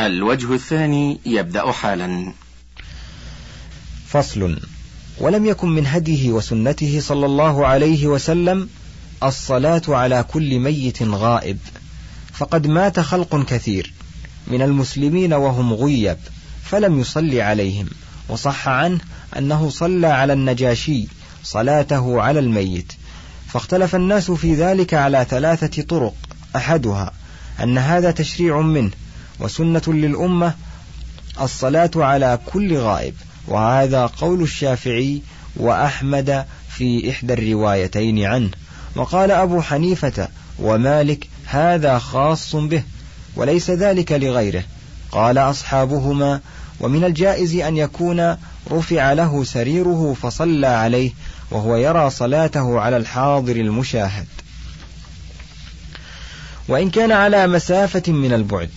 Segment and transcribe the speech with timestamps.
[0.00, 2.32] الوجه الثاني يبدأ حالا.
[4.08, 4.60] فصل.
[5.20, 8.68] ولم يكن من هديه وسنته صلى الله عليه وسلم
[9.22, 11.58] الصلاة على كل ميت غائب.
[12.32, 13.92] فقد مات خلق كثير
[14.46, 16.18] من المسلمين وهم غيب
[16.64, 17.86] فلم يصلي عليهم.
[18.28, 19.00] وصح عنه
[19.38, 21.08] أنه صلى على النجاشي
[21.44, 22.92] صلاته على الميت.
[23.48, 26.14] فاختلف الناس في ذلك على ثلاثة طرق
[26.56, 27.12] أحدها
[27.62, 28.90] أن هذا تشريع منه
[29.40, 30.54] وسنة للأمة
[31.40, 33.14] الصلاة على كل غائب.
[33.48, 35.22] وهذا قول الشافعي
[35.56, 38.50] وأحمد في إحدى الروايتين عنه.
[38.96, 40.28] وقال أبو حنيفة
[40.58, 42.82] ومالك هذا خاص به
[43.36, 44.64] وليس ذلك لغيره.
[45.12, 46.40] قال أصحابهما
[46.80, 48.36] ومن الجائز أن يكون
[48.70, 51.10] رفع له سريره فصلى عليه
[51.50, 54.26] وهو يرى صلاته على الحاضر المشاهد.
[56.68, 58.70] وإن كان على مسافة من البعد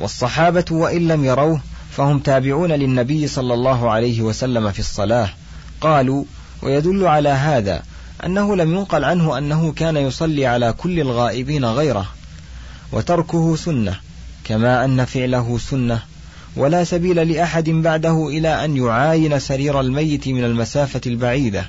[0.00, 5.30] والصحابة وإن لم يروه فهم تابعون للنبي صلى الله عليه وسلم في الصلاة.
[5.80, 6.24] قالوا
[6.62, 7.82] ويدل على هذا
[8.24, 12.06] أنه لم ينقل عنه أنه كان يصلي على كل الغائبين غيره
[12.92, 13.96] وتركه سنة
[14.44, 16.02] كما أن فعله سنة
[16.56, 21.68] ولا سبيل لأحد بعده إلى أن يعاين سرير الميت من المسافة البعيدة.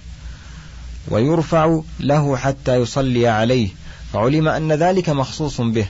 [1.07, 3.69] ويرفع له حتى يصلي عليه
[4.13, 5.87] فعلم أن ذلك مخصوص به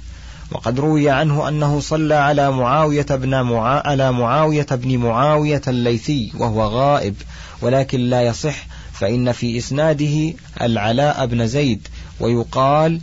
[0.51, 3.81] وقد روي عنه أنه صلى على معاوية بن معا...
[3.85, 7.15] على معاوية بن معاوية الليثي وهو غائب
[7.61, 8.55] ولكن لا يصح
[8.93, 11.87] فإن في إسناده العلاء بن زيد
[12.19, 13.01] ويقال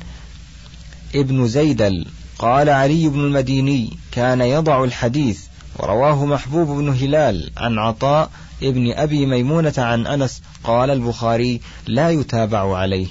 [1.15, 2.07] ابن زيدل.
[2.39, 5.41] قال علي بن المديني كان يضع الحديث
[5.77, 8.31] ورواه محبوب بن هلال عن عطاء
[8.63, 13.07] ابن أبي ميمونة عن أنس قال البخاري لا يتابع عليه.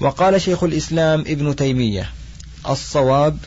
[0.00, 2.10] وقال شيخ الإسلام ابن تيمية
[2.68, 3.38] الصواب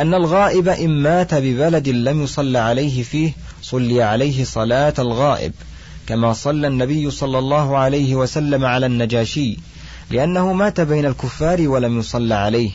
[0.00, 5.52] أن الغائب إن مات ببلد لم يصل عليه فيه صلي عليه صلاة الغائب
[6.06, 9.56] كما صلى النبي صلى الله عليه وسلم على النجاشي
[10.10, 12.70] لأنه مات بين الكفار ولم يصل عليه.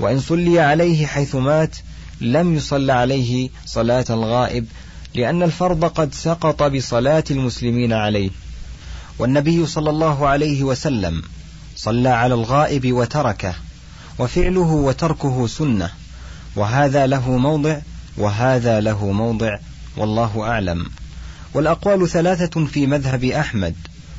[0.00, 1.76] وإن صلي عليه حيث مات
[2.20, 4.66] لم يصل عليه صلاة الغائب
[5.14, 8.30] لأن الفرض قد سقط بصلاة المسلمين عليه.
[9.18, 11.22] والنبي صلى الله عليه وسلم
[11.76, 13.54] صلى على الغائب وتركه
[14.18, 15.90] وفعله وتركه سنة.
[16.56, 17.78] وهذا له موضع
[18.16, 19.58] وهذا له موضع
[19.96, 20.90] والله أعلم.
[21.54, 23.74] والأقوال ثلاثة في مذهب أحمد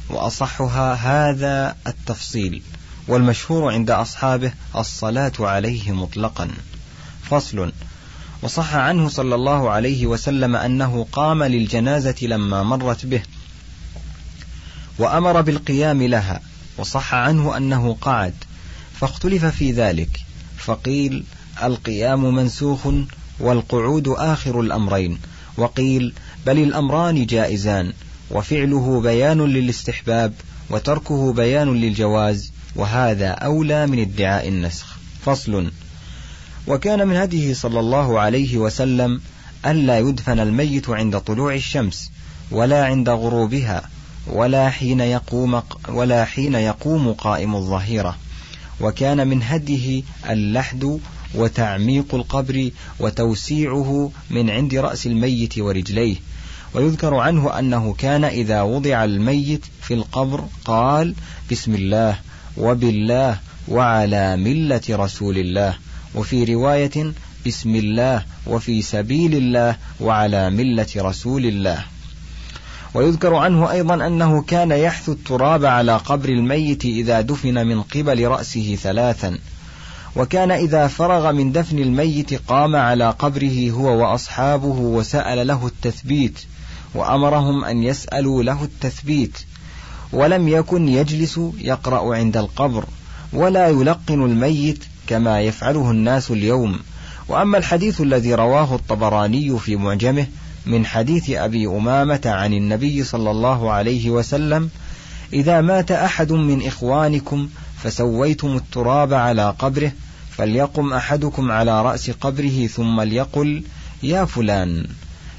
[0.10, 2.62] وأصحها هذا التفصيل.
[3.08, 6.50] والمشهور عند أصحابه الصلاة عليه مطلقا.
[7.30, 7.72] فصل.
[8.42, 13.22] وصح عنه صلى الله عليه وسلم أنه قام للجنازة لما مرت به
[15.00, 16.42] وأمر بالقيام لها.
[16.78, 18.34] وصح عنه أنه قعد
[19.00, 20.20] فاختلف في ذلك
[20.58, 21.24] فقيل
[21.64, 22.88] القيام منسوخ
[23.40, 25.18] والقعود آخر الأمرين.
[25.58, 26.14] وقيل
[26.46, 27.94] بل الأمران جائزان
[28.32, 30.34] وفعله بيان للاستحباب
[30.70, 34.98] وتركه بيان للجواز وهذا أولى من ادعاء النسخ.
[35.26, 35.72] فصل.
[36.68, 39.22] وكان من هديه صلى الله عليه وسلم
[39.66, 42.12] ألا يدفن الميت عند طلوع الشمس
[42.52, 43.90] ولا عند غروبها
[44.28, 48.18] ولا حين يقوم ولا حين يقوم قائم الظهيرة.
[48.82, 51.00] وكان من هديه اللحد
[51.36, 52.70] وتعميق القبر
[53.00, 56.16] وتوسيعه من عند رأس الميت ورجليه.
[56.74, 61.16] ويذكر عنه أنه كان إذا وضع الميت في القبر قال
[61.52, 62.20] بسم الله
[62.58, 65.76] وبالله وعلى ملة رسول الله.
[66.16, 67.14] وفي رواية
[67.48, 71.84] بسم الله وفي سبيل الله وعلى ملة رسول الله.
[72.94, 78.78] ويذكر عنه أيضا أنه كان يحث التراب على قبر الميت إذا دفن من قبل رأسه
[78.82, 79.38] ثلاثا.
[80.16, 86.40] وكان إذا فرغ من دفن الميت قام على قبره هو وأصحابه وسأل له التثبيت
[86.96, 89.38] وأمرهم أن يسألوا له التثبيت.
[90.14, 92.86] ولم يكن يجلس يقرأ عند القبر
[93.34, 96.80] ولا يلقن الميت كما يفعله الناس اليوم.
[97.28, 100.28] وأما الحديث الذي رواه الطبراني في معجمه
[100.66, 104.70] من حديث أبي أمامة عن النبي صلى الله عليه وسلم
[105.34, 107.50] إذا مات أحد من إخوانكم
[107.84, 109.92] فسويتم التراب على قبره
[110.30, 113.64] فليقم أحدكم على رأس قبره ثم ليقل
[114.04, 114.88] يا فلان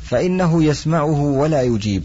[0.05, 2.03] فإنه يسمعه ولا يجيب.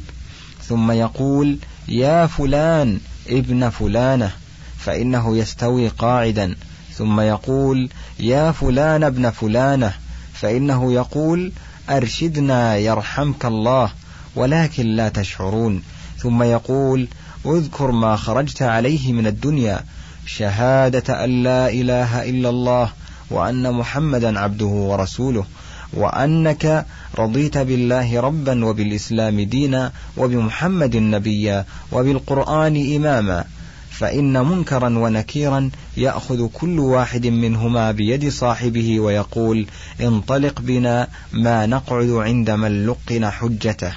[0.63, 1.57] ثم يقول
[1.88, 4.31] يا فلان ابن فلانة.
[4.77, 6.56] فإنه يستوي قاعدا.
[6.94, 7.89] ثم يقول
[8.19, 9.94] يا فلان ابن فلانة.
[10.33, 11.51] فإنه يقول
[11.89, 13.91] أرشدنا يرحمك الله
[14.35, 15.83] ولكن لا تشعرون.
[16.18, 17.07] ثم يقول
[17.45, 19.83] اذكر ما خرجت عليه من الدنيا
[20.27, 22.89] شهادة أن لا إله إلا الله
[23.31, 25.45] وأن محمدا عبده ورسوله
[25.94, 26.85] وأنك
[27.19, 33.45] رضيت بالله ربا وبالإسلام دينا وبمحمد نبيا وبالقرآن إماما
[33.91, 39.68] فإن منكرا ونكيرا يأخذ كل واحد منهما بيد صاحبه ويقول
[40.01, 43.94] انطلق بنا ما نقعد عند من لقن حجته.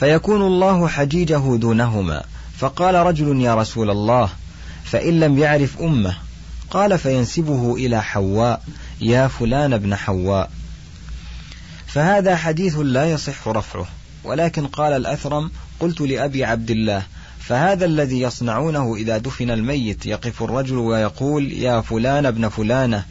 [0.00, 2.22] فيكون الله حجيجه دونهما
[2.58, 4.28] فقال رجل يا رسول الله
[4.90, 6.16] فإن لم يعرف أمه
[6.70, 8.62] قال فينسبه إلى حواء
[9.00, 10.50] يا فلان ابن حواء.
[11.86, 13.86] فهذا حديث لا يصح رفعه
[14.24, 15.50] ولكن قال الأثرم
[15.80, 17.02] قلت لأبي عبد الله
[17.40, 23.04] فهذا الذي يصنعونه إذا دفن الميت يقف الرجل ويقول يا فلان ابن فلانة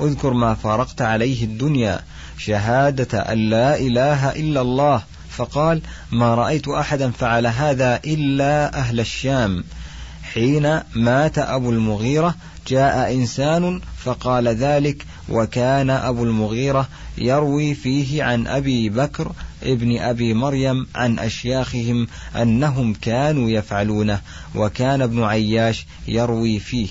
[0.00, 2.00] اذكر ما فارقت عليه الدنيا
[2.38, 5.02] شهادة أن لا إله إلا الله.
[5.30, 5.80] فقال
[6.12, 9.64] ما رأيت أحدا فعل هذا إلا أهل الشام
[10.34, 12.34] حين مات أبو المغيرة
[12.68, 16.88] جاء إنسان فقال ذلك وكان أبو المغيرة
[17.18, 19.32] يروي فيه عن أبي بكر
[19.62, 22.06] ابن أبي مريم عن أشياخهم
[22.36, 24.20] أنهم كانوا يفعلونه
[24.54, 26.88] وكان ابن عياش يروي فيه.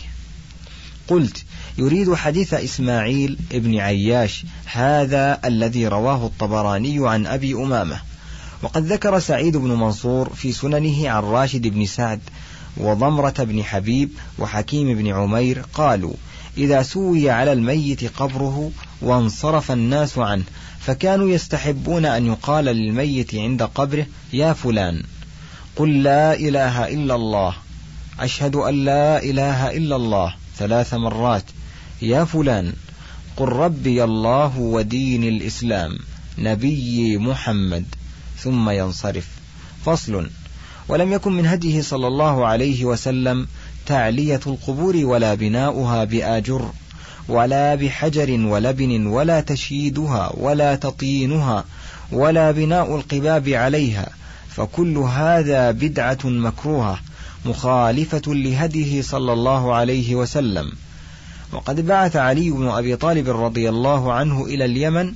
[1.07, 1.43] قلت
[1.77, 7.99] يريد حديث إسماعيل ابن عياش هذا الذي رواه الطبراني عن أبي أمامة.
[8.63, 12.19] وقد ذكر سعيد بن منصور في سننه عن راشد بن سعد
[12.77, 16.13] وضمرة بن حبيب وحكيم بن عمير قالوا
[16.57, 20.43] إذا سوي على الميت قبره وانصرف الناس عنه
[20.79, 25.03] فكانوا يستحبون أن يقال للميت عند قبره يا فلان
[25.75, 27.55] قل لا إله إلا الله
[28.19, 31.43] أشهد أن لا إله إلا الله ثلاث مرات
[32.01, 32.73] يا فلان
[33.37, 35.97] قل ربي الله ودين الإسلام
[36.37, 37.85] نبي محمد
[38.37, 39.27] ثم ينصرف
[39.85, 40.29] فصل
[40.87, 43.47] ولم يكن من هديه صلى الله عليه وسلم
[43.85, 46.69] تعلية القبور ولا بناؤها بآجر
[47.27, 51.65] ولا بحجر ولبن ولا تشييدها ولا تطينها
[52.11, 54.09] ولا بناء القباب عليها
[54.49, 56.99] فكل هذا بدعة مكروهة
[57.45, 60.71] مخالفة لهديه صلى الله عليه وسلم.
[61.51, 65.13] وقد بعث علي بن أبي طالب رضي الله عنه إلى اليمن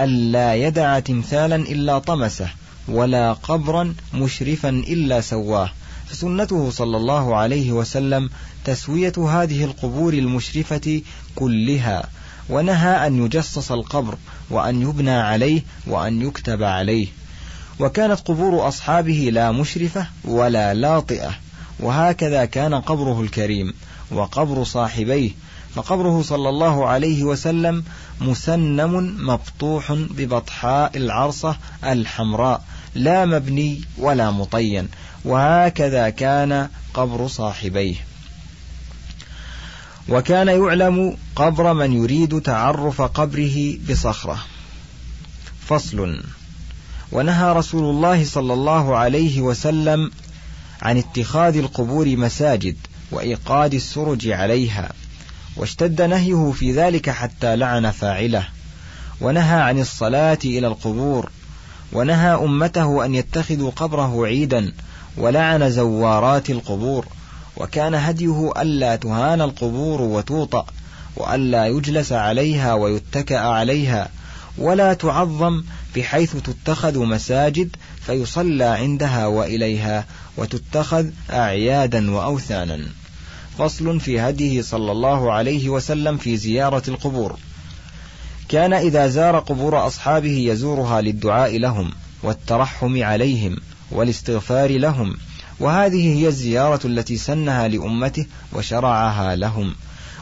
[0.00, 2.50] ألا يدع تمثالا إلا طمسه
[2.90, 5.70] ولا قبرا مشرفا إلا سواه.
[6.08, 8.30] فسنته صلى الله عليه وسلم
[8.64, 11.02] تسوية هذه القبور المشرفة
[11.36, 12.08] كلها
[12.48, 14.14] ونهى أن يجصص القبر
[14.50, 17.06] وأن يبنى عليه وأن يكتب عليه.
[17.80, 21.30] وكانت قبور أصحابه لا مشرفة ولا لاطئة
[21.80, 23.74] وهكذا كان قبره الكريم
[24.10, 25.30] وقبر صاحبيه.
[25.74, 27.84] فقبره صلى الله عليه وسلم
[28.20, 32.64] مسنم مبطوح ببطحاء العرصة الحمراء
[32.94, 34.88] لا مبني ولا مطين
[35.24, 37.94] وهكذا كان قبر صاحبيه.
[40.08, 44.38] وكان يعلم قبر من يريد تعرف قبره بصخرة.
[45.66, 46.22] فصل.
[47.12, 50.10] ونهى رسول الله صلى الله عليه وسلم
[50.82, 52.76] عن اتخاذ القبور مساجد
[53.10, 54.92] وإيقاد السرج عليها
[55.56, 58.48] واشتد نهيه في ذلك حتى لعن فاعله.
[59.20, 61.30] ونهى عن الصلاة إلى القبور
[61.92, 64.72] ونهى أمته أن يتخذوا قبره عيدا
[65.16, 67.06] ولعن زوارات القبور
[67.56, 70.66] وكان هديه ألا تهان القبور وتوطأ
[71.16, 74.08] وألا يجلس عليها ويتكأ عليها
[74.58, 75.62] ولا تعظم
[75.96, 80.04] بحيث تتخذ مساجد فيصلى عندها وإليها
[80.36, 82.80] وتتخذ أعيادا وأوثانا.
[83.58, 87.36] فصل في هديه صلى الله عليه وسلم في زيارة القبور.
[88.50, 91.90] كان إذا زار قبور أصحابه يزورها للدعاء لهم
[92.22, 93.56] والترحم عليهم
[93.90, 95.16] والاستغفار لهم.
[95.60, 99.74] وهذه هي الزيارة التي سنها لأمته وشرعها لهم.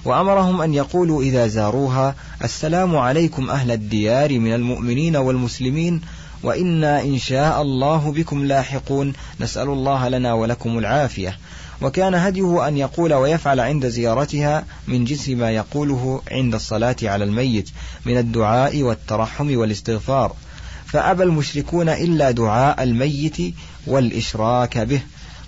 [0.04, 6.00] وأمرهم أن يقولوا إذا زاروها السلام عليكم أهل الديار من المؤمنين والمسلمين
[6.42, 9.12] وإنا إن شاء الله بكم لاحقون.
[9.40, 11.38] نسأل الله لنا ولكم العافية.
[11.82, 17.70] وكان هديه أن يقول ويفعل عند زيارتها من جنس ما يقوله عند الصلاة على الميت
[18.06, 20.32] من الدعاء والترحم والاستغفار.
[20.87, 23.37] فأبى المشركون إلا دعاء الميت
[23.87, 25.00] والإشراك به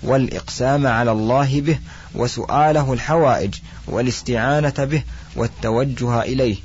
[0.03, 1.79] والإقسام على الله به
[2.15, 3.55] وسؤاله الحوائج
[3.87, 5.03] والاستعانة به
[5.37, 6.57] والتوجه إليه.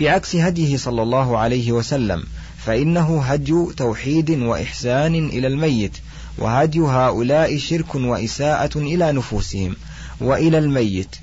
[0.00, 2.24] بعكس هديه صلى الله عليه وسلم
[2.66, 5.92] فإنه هدي توحيد وإحسان إلى الميت
[6.38, 9.76] وهدي هؤلاء شرك وإساءة إلى نفوسهم
[10.20, 11.16] وإلى الميت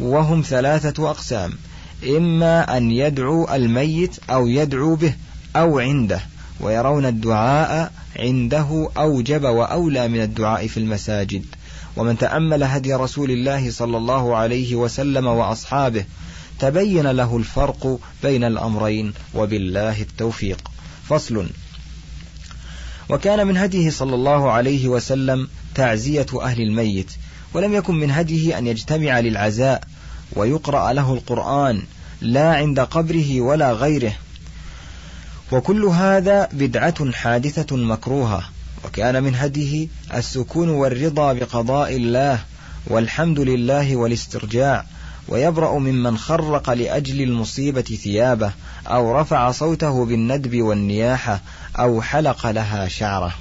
[0.00, 1.52] وهم ثلاثة أقسام
[2.06, 5.14] إما أن يدعو الميت أو يدعو به
[5.56, 6.20] أو عنده
[6.60, 11.44] ويرون الدعاء عنده أوجب وأولى من الدعاء في المساجد.
[11.96, 16.04] ومن تأمل هدي رسول الله صلى الله عليه وسلم وأصحابه
[16.60, 20.70] تبين له الفرق بين الأمرين وبالله التوفيق.
[21.08, 21.46] فصل.
[23.08, 27.10] وكان من هديه صلى الله عليه وسلم تعزية أهل الميت
[27.54, 29.82] ولم يكن من هديه أن يجتمع للعزاء
[30.32, 31.82] ويقرأ له القرآن
[32.20, 34.12] لا عند قبره ولا غيره.
[35.52, 38.42] وكل هذا بدعة حادثة مكروهة
[38.84, 42.40] وكان من هديه السكون والرضا بقضاء الله
[42.86, 44.84] والحمد لله والاسترجاع
[45.28, 48.52] ويبرأ ممن خرق لأجل المصيبة ثيابه
[48.86, 51.40] أو رفع صوته بالندب والنياحة
[51.78, 53.34] أو حلق لها شعره.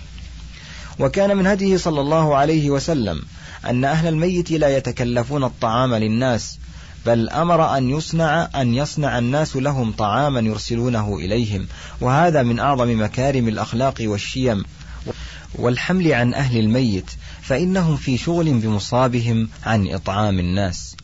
[1.00, 3.22] وكان من هديه صلى الله عليه وسلم
[3.65, 6.60] أن أهل الميت لا يتكلفون الطعام للناس
[7.06, 11.67] بل أمر أن يصنع أن يصنع الناس لهم طعاما يرسلونه إليهم.
[12.01, 14.63] وهذا من أعظم مكارم الأخلاق والشيم
[15.56, 20.96] والحمل عن أهل الميت فإنهم في شغل بمصابهم عن إطعام الناس.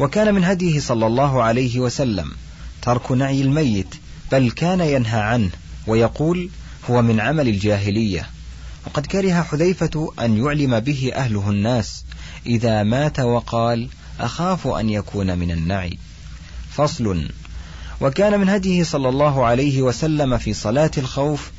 [0.00, 2.32] وكان من هديه صلى الله عليه وسلم
[2.82, 3.94] ترك نعي الميت
[4.32, 5.50] بل كان ينهى عنه
[5.86, 6.50] ويقول
[6.90, 8.26] هو من عمل الجاهلية.
[8.86, 12.04] وقد كره حذيفة أن يعلم به أهله الناس
[12.46, 13.88] إذا مات وقال
[14.20, 15.98] أخاف أن يكون من النعي.
[16.70, 17.28] فصل
[18.00, 21.50] وكان من هديه صلى الله عليه وسلم في صلاة الخوف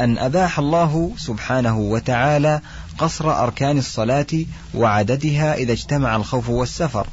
[0.00, 2.60] أن أباح الله سبحانه وتعالى
[2.98, 4.26] قصر أركان الصلاة
[4.74, 7.06] وعددها إذا اجتمع الخوف والسفر.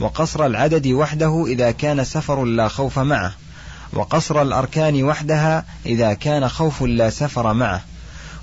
[0.00, 3.34] وقصر العدد وحده إذا كان سفر لا خوف معه
[3.92, 7.84] وقصر الأركان وحدها إذا كان خوف لا سفر معه.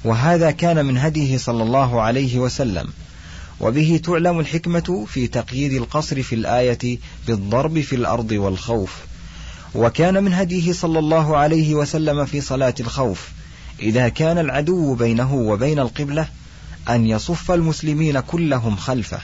[0.05, 2.87] وهذا كان من هديه صلى الله عليه وسلم.
[3.59, 8.95] وبه تعلم الحكمة في تقييد القصر في الآية بالضرب في الأرض والخوف.
[9.75, 13.29] وكان من هديه صلى الله عليه وسلم في صلاة الخوف.
[13.79, 16.27] إذا كان العدو بينه وبين القبلة
[16.89, 19.19] أن يصف المسلمين كلهم خلفه.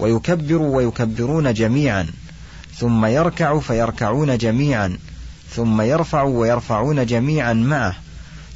[0.00, 2.06] ويكبر ويكبرون جميعا
[2.76, 4.98] ثم يركع فيركعون جميعا
[5.50, 7.96] ثم يرفع ويرفعون جميعا معه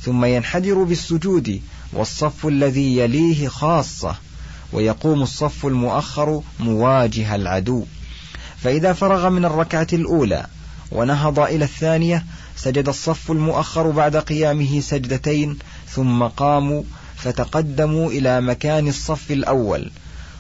[0.02, 1.60] ثم ينحدر بالسجود
[1.92, 4.16] والصف الذي يليه خاصة
[4.72, 7.84] ويقوم الصف المؤخر مواجه العدو.
[8.62, 10.46] فإذا فرغ من الركعة الأولى
[10.92, 12.24] ونهض إلى الثانية
[12.56, 15.58] سجد الصف المؤخر بعد قيامه سجدتين
[15.88, 16.82] ثم قاموا
[17.16, 19.90] فتقدموا إلى مكان الصف الأول.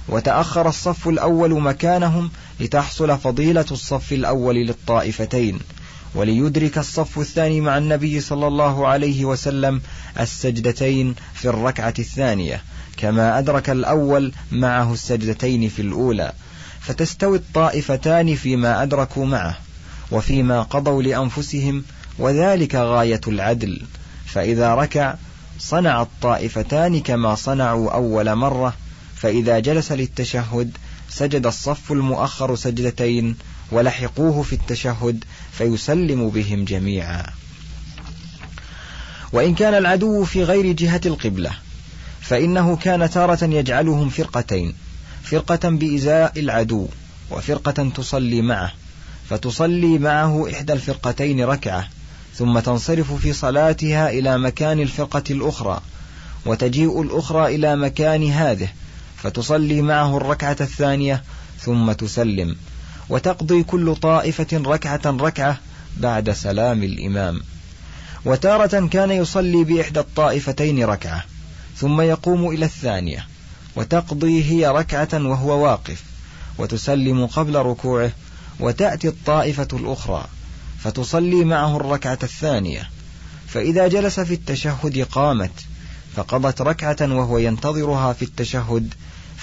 [0.08, 2.30] وتأخر الصف الأول مكانهم
[2.60, 5.58] لتحصل فضيلة الصف الأول للطائفتين
[6.14, 9.80] وليدرك الصف الثاني مع النبي صلى الله عليه وسلم
[10.20, 12.62] السجدتين في الركعة الثانية
[12.96, 16.32] كما أدرك الأول معه السجدتين في الأولى.
[16.80, 19.58] فتستوي الطائفتان فيما أدركوا معه
[20.10, 21.84] وفيما قضوا لأنفسهم
[22.18, 23.82] وذلك غاية العدل.
[24.26, 25.14] فإذا ركع
[25.58, 28.74] صنع الطائفتان كما صنعوا أول مرة
[29.24, 30.70] فإذا جلس للتشهد
[31.10, 33.36] سجد الصف المؤخر سجدتين
[33.72, 37.26] ولحقوه في التشهد فيسلم بهم جميعا.
[39.32, 41.50] وإن كان العدو في غير جهة القبلة
[42.20, 44.74] فإنه كان تارة يجعلهم فرقتين
[45.22, 46.88] فرقة بإزاء العدو
[47.30, 48.72] وفرقة تصلي معه
[49.30, 51.88] فتصلي معه إحدى الفرقتين ركعة
[52.34, 55.80] ثم تنصرف في صلاتها إلى مكان الفرقة الأخرى
[56.46, 58.68] وتجيء الأخرى إلى مكان هذه
[59.24, 61.22] فتصلي معه الركعة الثانية
[61.60, 62.56] ثم تسلم.
[63.08, 65.58] وتقضي كل طائفة ركعة ركعة
[65.96, 67.40] بعد سلام الإمام.
[68.24, 71.24] وتارة كان يصلي بإحدى الطائفتين ركعة
[71.76, 73.26] ثم يقوم إلى الثانية.
[73.76, 76.02] وتقضي هي ركعة وهو واقف
[76.58, 78.12] وتسلم قبل ركوعه
[78.60, 80.24] وتأتي الطائفة الأخرى
[80.80, 82.90] فتصلي معه الركعة الثانية.
[83.48, 85.64] فإذا جلس في التشهد قامت
[86.16, 88.94] فقضت ركعة وهو ينتظرها في التشهد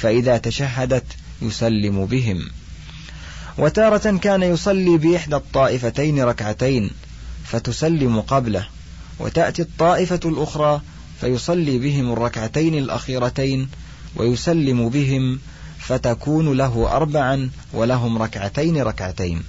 [0.01, 1.03] فإذا تشهدت
[1.41, 2.50] يسلم بهم.
[3.58, 6.89] وتارة كان يصلي بإحدى الطائفتين ركعتين
[7.46, 8.67] فتسلم قبله
[9.20, 10.81] وتأتي الطائفة الأخرى
[11.22, 13.70] فيصلي بهم الركعتين الأخيرتين
[14.15, 15.39] ويسلم بهم
[15.79, 19.43] فتكون له أربعا ولهم ركعتين ركعتين.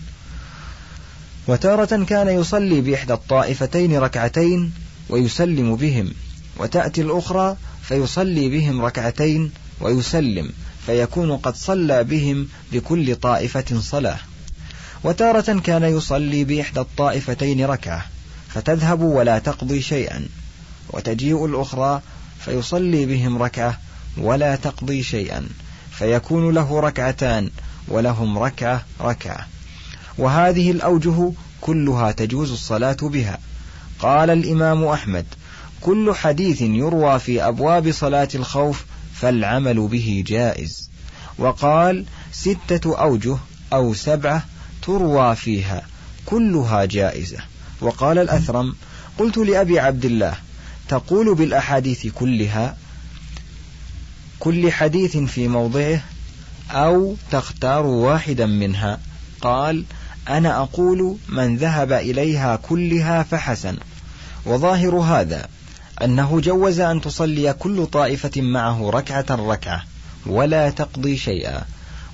[1.48, 4.72] وتارة كان يصلي بإحدى الطائفتين ركعتين
[5.08, 6.12] ويسلم بهم
[6.56, 10.50] وتأتي الأخرى فيصلي بهم ركعتين ويسلم
[10.86, 14.18] فيكون قد صلى بهم بكل طائفة صلاة.
[15.04, 18.04] وتارة كان يصلي بإحدى الطائفتين ركعة
[18.48, 20.28] فتذهب ولا تقضي شيئا.
[20.90, 22.00] وتجيء الأخرى
[22.44, 23.78] فيصلي بهم ركعة
[24.16, 25.48] ولا تقضي شيئا.
[25.90, 27.50] فيكون له ركعتان
[27.88, 29.46] ولهم ركعة ركعة.
[30.18, 33.38] وهذه الأوجه كلها تجوز الصلاة بها.
[33.98, 35.26] قال الإمام أحمد
[35.80, 38.84] كل حديث يروى في أبواب صلاة الخوف
[39.22, 40.90] فالعمل به جائز.
[41.38, 43.36] وقال ستة أوجه
[43.72, 44.44] أو سبعة
[44.82, 45.82] تروى فيها
[46.26, 47.38] كلها جائزة.
[47.80, 48.74] وقال الأثرم
[49.18, 50.34] قلت لأبي عبد الله
[50.88, 52.76] تقول بالأحاديث كلها
[54.38, 56.00] كل حديث في موضعه
[56.70, 59.00] أو تختار واحدا منها؟
[59.40, 59.84] قال
[60.28, 63.76] أنا أقول من ذهب إليها كلها فحسن.
[64.46, 65.48] وظاهر هذا
[66.04, 69.82] أنه جوز أن تصلي كل طائفة معه ركعة ركعة
[70.26, 71.62] ولا تقضي شيئا.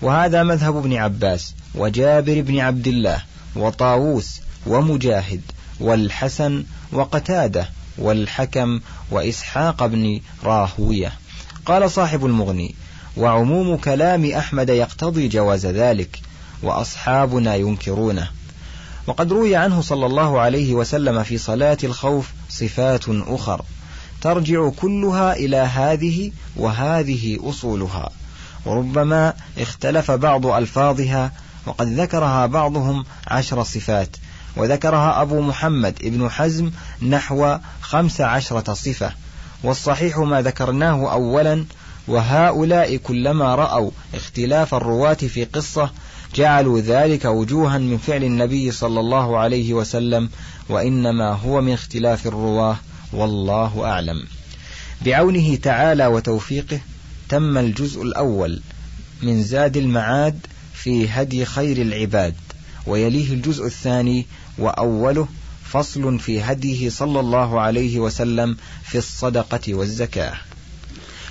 [0.02, 3.22] وهذا مذهب ابن عباس وجابر بن عبد الله
[3.56, 5.40] وطاووس ومجاهد
[5.80, 7.68] والحسن وقتادة
[7.98, 8.80] والحكم
[9.10, 11.12] وإسحاق بن راهوية.
[11.66, 12.74] قال صاحب المغني
[13.16, 16.20] وعموم كلام أحمد يقتضي جواز ذلك
[16.62, 18.28] وأصحابنا ينكرونه.
[19.06, 23.62] وقد روي عنه صلى الله عليه وسلم في صلاة الخوف صفات أخر.
[24.20, 28.10] ترجع كلها إلى هذه وهذه أصولها.
[28.66, 31.32] وربما اختلف بعض ألفاظها
[31.66, 34.16] وقد ذكرها بعضهم عشر صفات.
[34.56, 36.70] وذكرها أبو محمد ابن حزم
[37.02, 39.12] نحو خمس عشرة صفة.
[39.62, 41.64] والصحيح ما ذكرناه أولا
[42.08, 45.90] وهؤلاء كلما رأوا اختلاف الرواة في قصة
[46.34, 50.30] جعلوا ذلك وجوها من فعل النبي صلى الله عليه وسلم
[50.68, 52.76] وإنما هو من اختلاف الرواة.
[53.12, 54.26] والله أعلم.
[55.04, 56.80] بعونه تعالى وتوفيقه
[57.28, 58.60] تم الجزء الأول
[59.22, 62.34] من زاد المعاد في هدي خير العباد
[62.86, 64.26] ويليه الجزء الثاني
[64.58, 65.28] وأوله
[65.64, 70.34] فصل في هديه صلى الله عليه وسلم في الصدقة والزكاة.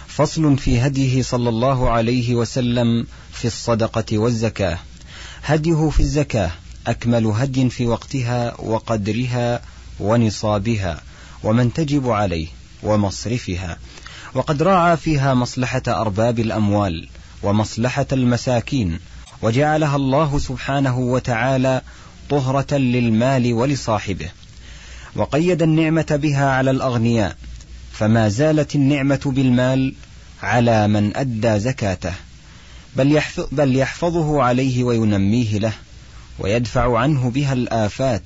[0.08, 4.80] فصل في هديه صلى الله عليه وسلم في الصدقة والزكاة.
[5.44, 6.52] هديه في الزكاة
[6.88, 9.62] أكمل هدي في وقتها وقدرها
[10.00, 11.02] ونصابها.
[11.48, 12.48] ومن تجب عليه
[12.84, 13.78] ومصرفها.
[14.34, 17.08] وقد راعى فيها مصلحة أرباب الأموال
[17.44, 19.00] ومصلحة المساكين
[19.42, 21.82] وجعلها الله سبحانه وتعالى
[22.30, 24.30] طهرة للمال ولصاحبه.
[25.16, 27.36] وقيد النعمة بها على الأغنياء
[27.94, 29.94] فما زالت النعمة بالمال
[30.44, 32.14] على من أدى زكاته.
[32.96, 35.74] بل, يحفظ بل يحفظه عليه وينميه له
[36.40, 38.24] ويدفع عنه بها الآفات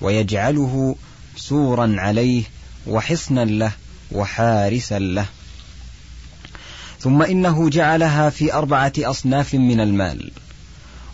[0.00, 0.96] ويجعله
[1.36, 2.42] سورا عليه
[2.86, 3.72] وحصنا له
[4.12, 5.26] وحارسا له.
[7.00, 10.30] ثم إنه جعلها في أربعة أصناف من المال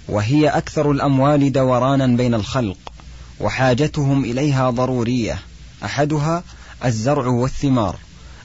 [0.08, 2.78] وهي أكثر الأموال دورانا بين الخلق
[3.40, 5.38] وحاجتهم إليها ضرورية
[5.84, 6.42] أحدها
[6.84, 7.98] الزرع والثمار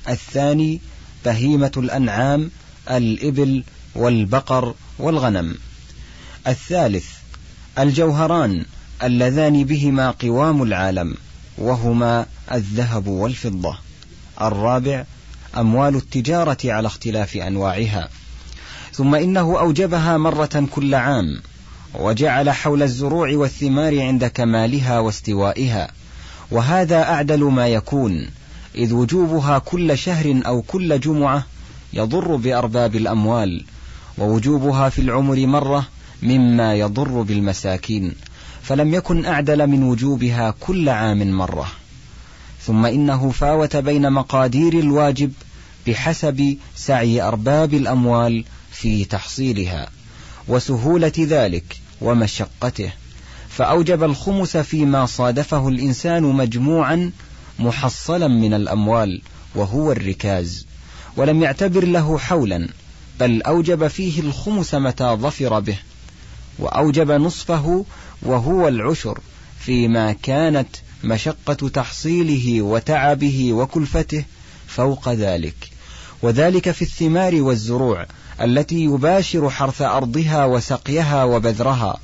[0.10, 0.82] الثاني
[1.26, 2.52] بهيمة الأنعام
[2.90, 3.64] الإبل
[3.96, 5.56] والبقر والغنم
[6.48, 7.06] الثالث
[7.80, 8.66] الجوهران
[9.04, 11.16] اللذان بهما قوام العالم.
[11.58, 13.78] وهما الذهب والفضة.
[14.42, 15.04] الرابع
[15.58, 18.10] أموال التجارة على اختلاف أنواعها.
[18.94, 21.42] ثم إنه أوجبها مرة كل عام
[21.94, 25.92] وجعل حول الزروع والثمار عند كمالها واستوائها.
[26.52, 28.30] وهذا أعدل ما يكون
[28.76, 31.46] إذ وجوبها كل شهر أو كل جمعة
[31.94, 33.66] يضر بأرباب الأموال
[34.18, 35.88] ووجوبها في العمر مرة
[36.24, 38.16] مما يضر بالمساكين.
[38.64, 41.72] فلم يكن أعدل من وجوبها كل عام مرة.
[42.66, 45.32] ثم إنه فاوت بين مقادير الواجب
[45.88, 49.90] بحسب سعي أرباب الأموال في تحصيلها
[50.48, 52.92] وسهولة ذلك ومشقته.
[53.50, 57.12] فأوجب الخمس فيما صادفه الإنسان مجموعا
[57.60, 59.22] محصلا من الأموال
[59.56, 60.66] وهو الركاز
[61.18, 62.70] ولم يعتبر له حولا
[63.20, 65.78] بل أوجب فيه الخمس متى ظفر به.
[66.60, 67.86] وأوجب نصفه
[68.22, 69.20] وهو العشر
[69.60, 70.68] فيما كانت
[71.04, 74.24] مشقة تحصيله وتعبه وكلفته
[74.68, 75.56] فوق ذلك.
[76.22, 78.06] وذلك في الثمار والزروع
[78.42, 81.98] التي يباشر حرث أرضها وسقيها وبذرها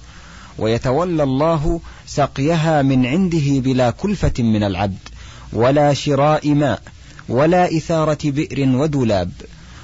[0.57, 5.09] ويتولى الله سقيها من عنده بلا كلفة من العبد
[5.53, 6.81] ولا شراء ماء
[7.29, 9.31] ولا إثارة بئر ودولاب.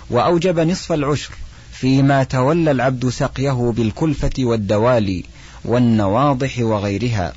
[0.10, 1.32] وأوجب نصف العشر
[1.79, 5.23] فيما تولى العبد سقيه بالكلفة والدوالي
[5.65, 7.33] والنواضح وغيرها.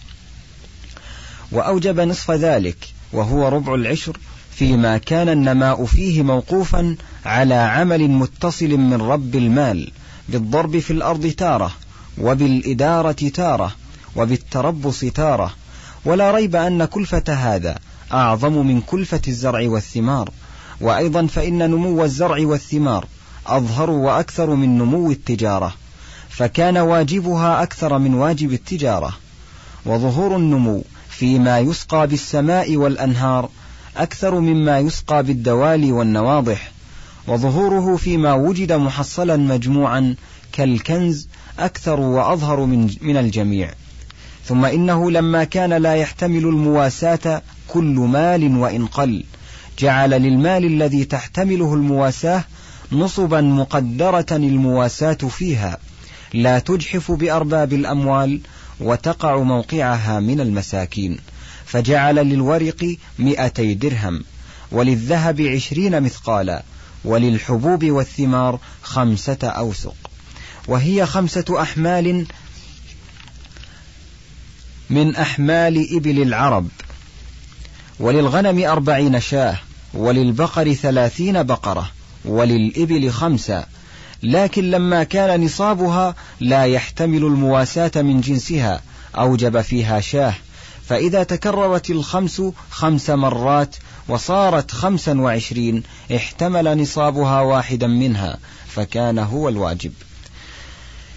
[1.52, 2.76] وأوجب نصف ذلك
[3.12, 4.18] وهو ربع العشر
[4.54, 9.90] فيما كان النماء فيه موقوفا على عمل متصل من رب المال
[10.28, 11.72] بالضرب في الأرض تارة
[12.18, 13.72] وبالإدارة تارة
[14.16, 15.54] وبالتربص تارة.
[16.04, 17.78] ولا ريب أن كلفة هذا
[18.12, 20.30] أعظم من كلفة الزرع والثمار.
[20.80, 23.06] وأيضا فإن نمو الزرع والثمار
[23.48, 25.74] أظهر وأكثر من نمو التجارة
[26.28, 29.16] فكان واجبها أكثر من واجب التجارة.
[29.86, 33.48] وظهور النمو فيما يسقى بالسماء والأنهار
[33.96, 36.72] أكثر مما يسقى بالدوالي والنواضح.
[37.26, 40.14] وظهوره فيما وجد محصلا مجموعا
[40.52, 43.70] كالكنز أكثر وأظهر من, من الجميع.
[44.44, 49.24] ثم إنه لما كان لا يحتمل المواساة كل مال وإن قل
[49.78, 52.44] جعل للمال الذي تحتمله المواساة
[52.92, 55.78] نصبا مقدرة المواساة فيها.
[56.34, 58.40] لا تجحف بأرباب الأموال
[58.80, 61.18] وتقع موقعها من المساكين.
[61.66, 64.24] فجعل للورق مئتي درهم.
[64.72, 66.62] وللذهب عشرين مثقالا.
[67.04, 69.94] وللحبوب والثمار خمسة أوسق.
[70.68, 72.26] وهي خمسة أحمال
[74.90, 76.68] من أحمال إبل العرب.
[78.00, 79.58] وللغنم أربعين شاة.
[79.94, 81.97] وللبقر ثلاثين بقرة.
[82.24, 83.64] وللإبل خمسة.
[84.22, 88.82] لكن لما كان نصابها لا يحتمل المواساة من جنسها
[89.14, 90.34] أوجب فيها شاه.
[90.88, 93.76] فإذا تكررت الخمس خمس مرات
[94.08, 95.82] وصارت خمسا وعشرين
[96.16, 99.92] احتمل نصابها واحدا منها فكان هو الواجب.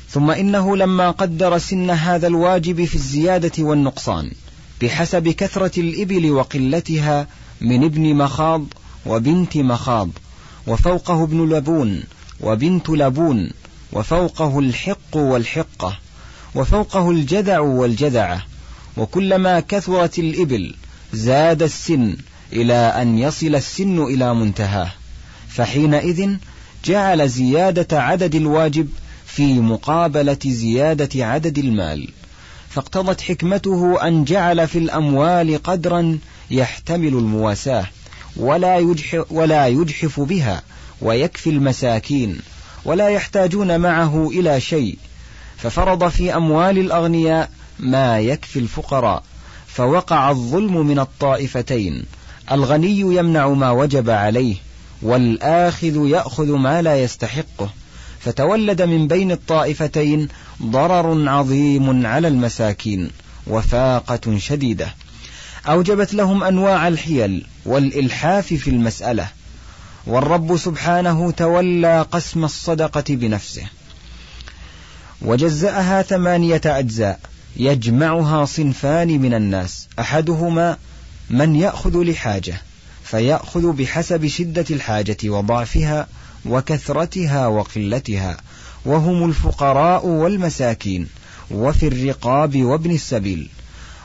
[0.10, 4.32] ثم إنه لما قدر سن هذا الواجب في الزيادة والنقصان
[4.82, 7.28] بحسب كثرة الإبل وقلتها
[7.62, 8.66] من ابن مخاض
[9.06, 10.10] وبنت مخاض.
[10.68, 12.04] وفوقه ابن لبون
[12.42, 13.52] وبنت لبون
[13.94, 15.98] وفوقه الحق والحقة
[16.56, 18.46] وفوقه الجذع والجذعة
[18.98, 20.76] وكلما كثرت الإبل
[21.14, 22.18] زاد السن
[22.54, 24.92] إلى أن يصل السن إلى منتهاه.
[25.50, 26.36] فحينئذ
[26.86, 28.90] جعل زيادة عدد الواجب
[29.26, 32.10] في مقابلة زيادة عدد المال.
[32.70, 36.18] فاقتضت حكمته أن جعل في الأموال قدرا
[36.52, 37.86] يحتمل المواساة.
[38.36, 40.62] ولا يجحف, ولا يجحف بها
[41.02, 42.40] ويكفي المساكين
[42.86, 44.98] ولا يحتاجون معه إلى شيء.
[45.58, 49.24] ففرض في أموال الأغنياء ما يكفي الفقراء
[49.68, 52.04] فوقع الظلم من الطائفتين.
[52.52, 54.56] الغني يمنع ما وجب عليه
[55.02, 57.70] والآخذ يأخذ ما لا يستحقه.
[58.20, 60.28] فتولد من بين الطائفتين
[60.64, 63.10] ضرر عظيم على المساكين
[63.48, 64.94] وفاقة شديدة.
[65.68, 69.28] أوجبت لهم أنواع الحيل والإلحاف في المسألة
[70.08, 73.64] والرب سبحانه تولى قسم الصدقة بنفسه.
[75.22, 77.20] وجزأها ثمانية أجزاء
[77.58, 80.78] يجمعها صنفان من الناس أحدهما
[81.30, 82.62] من يأخذ لحاجة
[83.04, 86.08] فيأخذ بحسب شدة الحاجة وضعفها
[86.46, 88.38] وكثرتها وقلتها
[88.86, 91.08] وهم الفقراء والمساكين
[91.52, 93.50] وفي الرقاب وابن السبيل.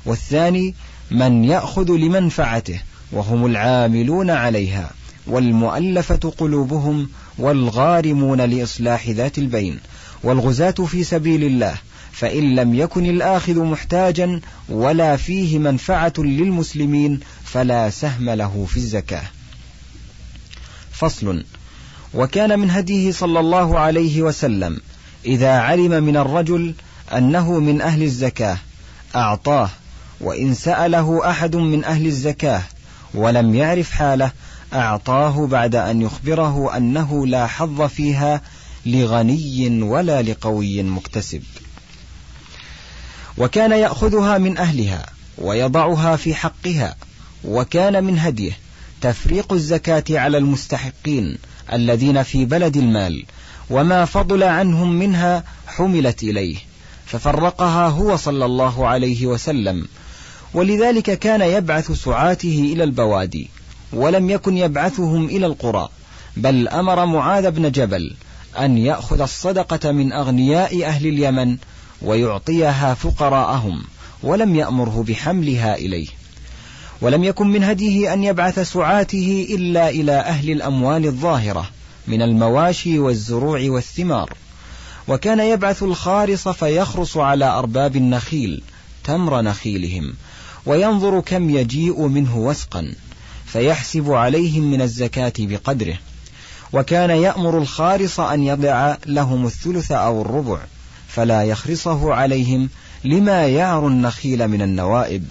[0.07, 0.75] والثاني
[1.11, 2.81] من يأخذ لمنفعته
[3.12, 4.90] وهم العاملون عليها
[5.27, 9.79] والمؤلفة قلوبهم والغارمون لإصلاح ذات البين
[10.23, 11.75] والغزاة في سبيل الله
[12.12, 19.23] فإن لم يكن الآخذ محتاجا ولا فيه منفعة للمسلمين فلا سهم له في الزكاة.
[20.92, 21.45] فصل
[22.14, 24.81] وكان من هديه صلى الله عليه وسلم
[25.27, 26.75] إذا علم من الرجل
[27.12, 28.59] أنه من أهل الزكاة
[29.14, 29.71] أعطاه
[30.20, 32.62] وإن سأله أحد من أهل الزكاة
[33.14, 34.31] ولم يعرف حاله
[34.72, 38.40] أعطاه بعد أن يخبره أنه لا حظ فيها
[38.87, 41.42] لغني ولا لقوي مكتسب.
[43.38, 45.07] وكان يأخذها من أهلها
[45.38, 46.96] ويضعها في حقها
[47.44, 48.52] وكان من هديه
[49.00, 51.38] تفريق الزكاة على المستحقين
[51.72, 53.24] الذين في بلد المال
[53.70, 56.57] وما فضل عنهم منها حملت إليه
[57.07, 59.87] ففرقها هو صلى الله عليه وسلم
[60.57, 63.49] ولذلك كان يبعث سعاته إلى البوادي
[63.92, 65.88] ولم يكن يبعثهم إلى القرى
[66.37, 68.14] بل أمر معاذ بن جبل
[68.59, 71.57] أن يأخذ الصدقة من أغنياء أهل اليمن
[72.03, 73.85] ويعطيها فقراءهم
[74.23, 76.07] ولم يأمره بحملها إليه.
[77.01, 81.71] ولم يكن من هديه أن يبعث سعاته إلا إلى أهل الأموال الظاهرة
[82.07, 84.33] من المواشي والزروع والثمار.
[85.09, 88.62] وكان يبعث الخارص فيخرص على أرباب النخيل
[89.05, 90.14] تمر نخيلهم
[90.66, 92.92] وينظر كم يجيء منه وسقا
[93.46, 95.98] فيحسب عليهم من الزكاة بقدره.
[96.72, 100.59] وكان يأمر الخارص أن يضع لهم الثلث أو الربع
[101.09, 102.68] فلا يخرصه عليهم
[103.05, 105.24] لما يعر النخيل من النوائب.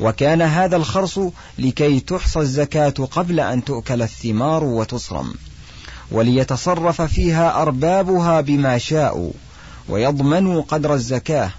[0.00, 1.18] وكان هذا الخرص
[1.58, 5.34] لكي تحصى الزكاة قبل أن تؤكل الثمار وتصرم.
[6.10, 9.32] وليتصرف فيها أربابها بما شاءوا
[9.88, 11.50] ويضمنوا قدر الزكاة.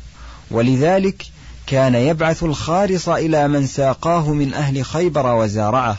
[0.52, 1.26] ولذلك
[1.68, 5.98] كان يبعث الخارص إلى من ساقاه من أهل خيبر وزارعه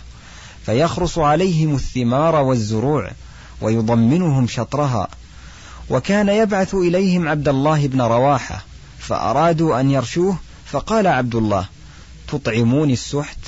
[0.67, 3.11] فيخرص عليهم الثمار والزروع
[3.61, 5.09] ويضمنهم شطرها.
[5.91, 8.65] وكان يبعث إليهم عبد الله بن رواحة
[8.99, 11.67] فأرادوا أن يرشوه فقال عبد الله
[12.29, 13.39] تطعمون السحت؟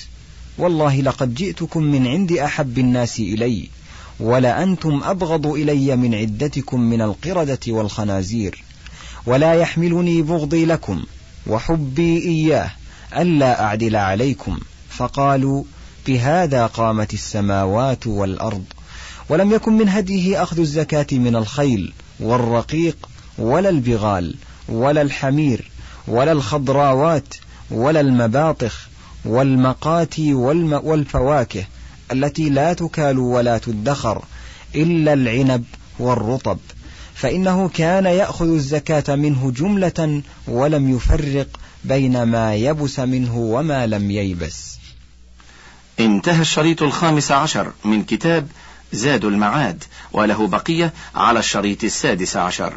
[0.59, 3.69] والله لقد جئتكم من عند أحب الناس إلي
[4.21, 8.65] ولأنتم أبغض إلي من عدتكم من القردة والخنازير
[9.27, 11.05] ولا يحملني بغضي لكم
[11.47, 12.71] وحبي إياه
[13.17, 14.59] ألا أعدل عليكم.
[14.91, 15.65] فقالوا
[16.07, 18.65] بهذا قامت السماوات والأرض
[19.29, 24.35] ولم يكن من هديه أخذ الزكاة من الخيل والرقيق ولا البغال
[24.69, 25.71] ولا الحمير
[26.09, 27.35] ولا الخضراوات
[27.71, 28.89] ولا المباطخ
[29.25, 31.65] والمقاتي والم والفواكه
[32.13, 34.25] التي لا تكال ولا تدخر
[34.75, 35.65] إلا العنب
[35.99, 36.59] والرطب.
[37.19, 41.49] فإنه كان يأخذ الزكاة منه جملة ولم يفرق
[41.85, 44.79] بين ما يبس منه وما لم ييبس.
[46.01, 48.49] انتهى الشريط الخامس عشر من كتاب
[48.93, 52.75] زاد المعاد وله بقية على الشريط السادس عشر.